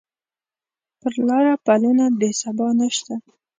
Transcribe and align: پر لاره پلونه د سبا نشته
پر 0.99 1.13
لاره 1.27 1.53
پلونه 1.65 2.05
د 2.19 2.21
سبا 2.41 2.67
نشته 2.79 3.13